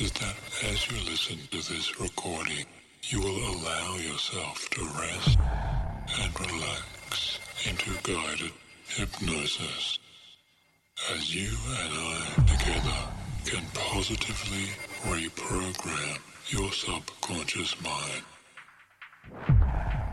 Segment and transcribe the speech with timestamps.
[0.00, 2.66] is that as you listen to this recording,
[3.04, 5.38] you will allow yourself to rest
[6.20, 8.50] and relax into guided
[8.88, 9.98] hypnosis.
[11.12, 11.48] As you
[11.80, 13.00] and I together
[13.44, 14.66] can positively
[15.04, 16.18] reprogram
[16.48, 18.24] your subconscious mind.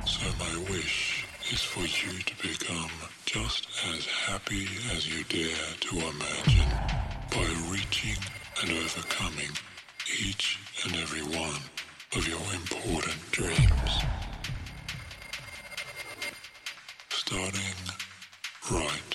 [0.05, 2.91] So my wish is for you to become
[3.25, 6.69] just as happy as you dare to imagine
[7.31, 8.17] by reaching
[8.61, 9.49] and overcoming
[10.19, 11.61] each and every one
[12.15, 13.91] of your important dreams.
[17.09, 17.77] Starting
[18.71, 19.10] right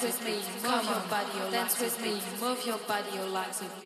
[0.00, 3.85] dance with me, move your body, your dance with me, move your body, your legs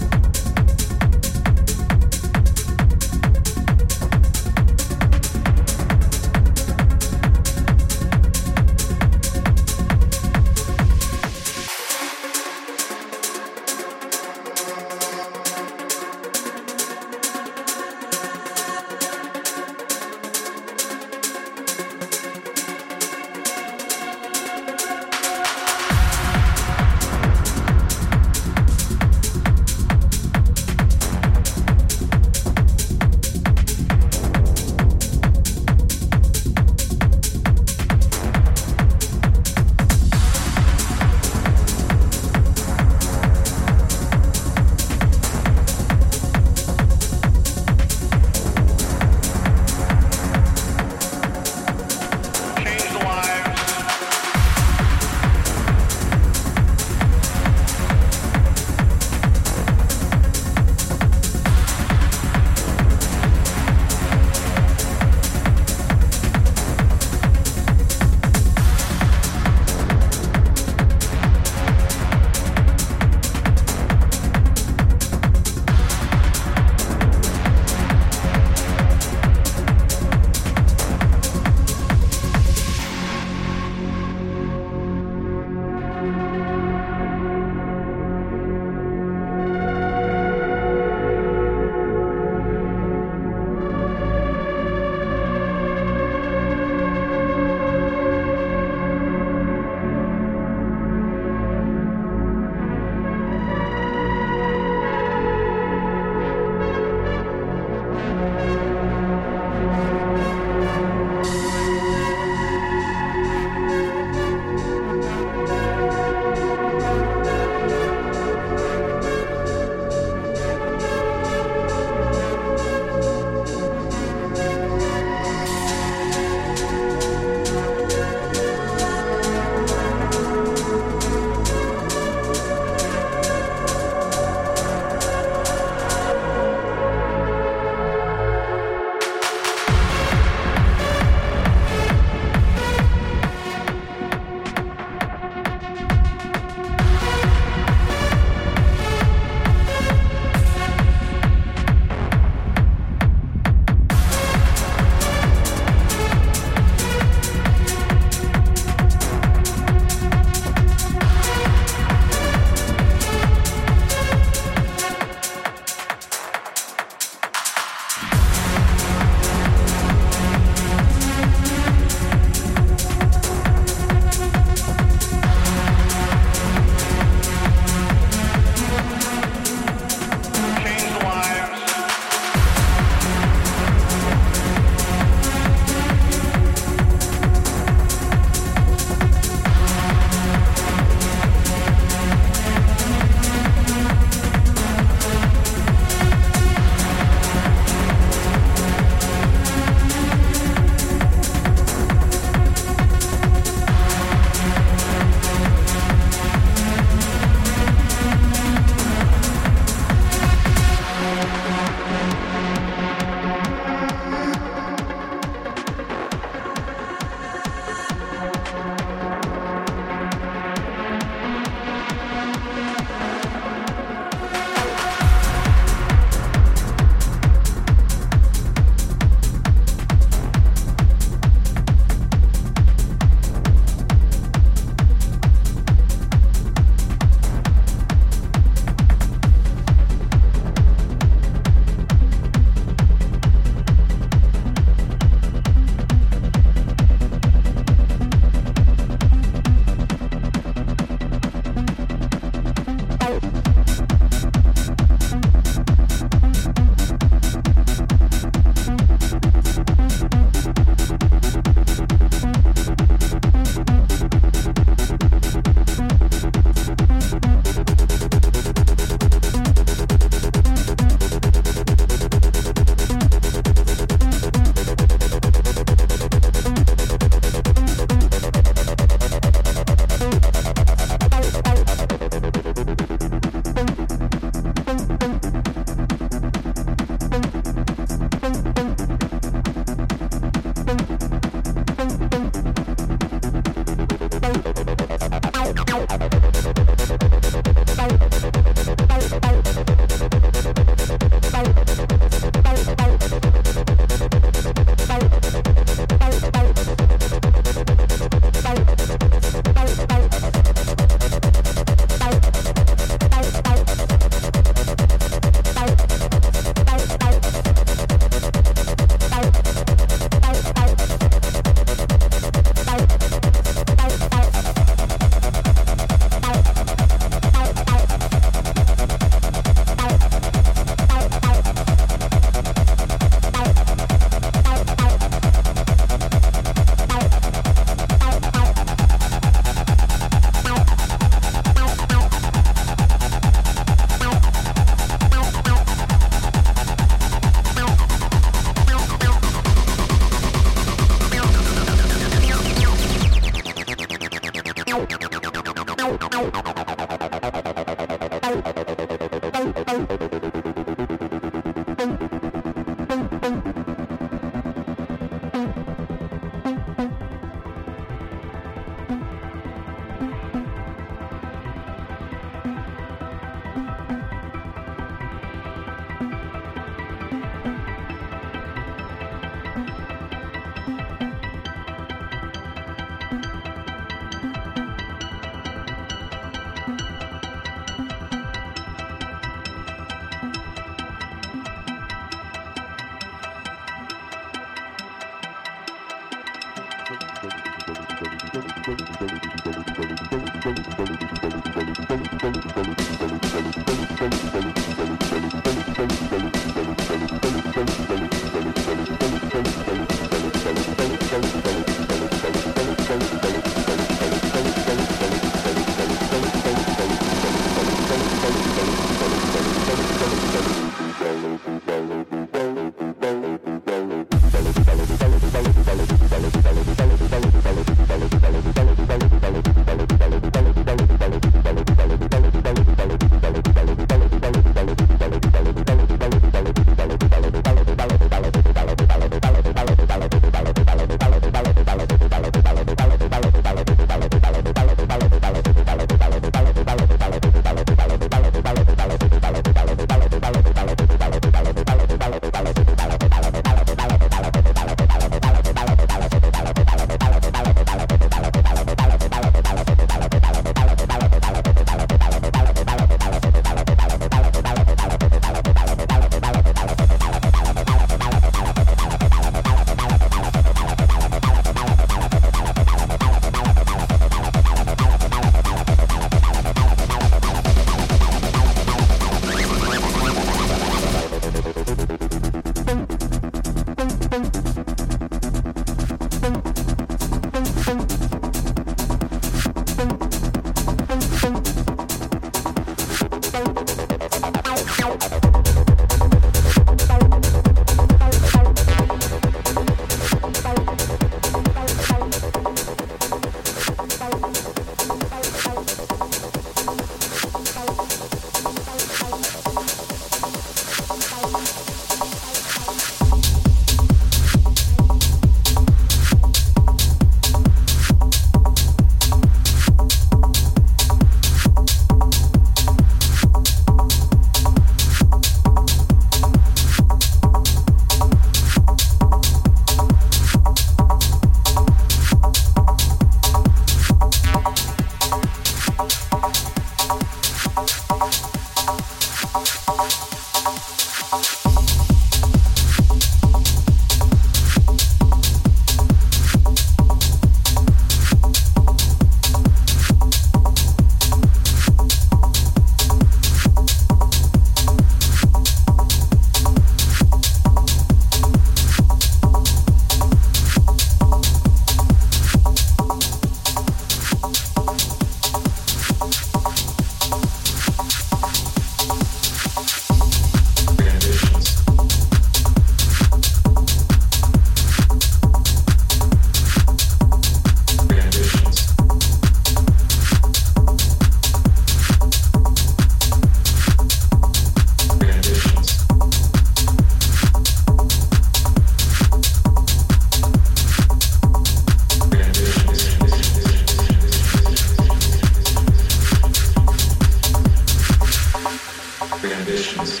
[599.24, 600.00] free ambitions.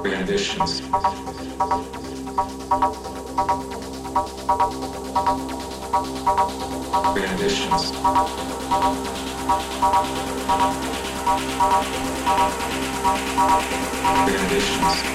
[0.00, 0.80] Free ambitions.
[7.12, 7.84] Free ambitions.
[14.24, 15.14] Free ambitions.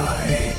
[0.00, 0.49] die.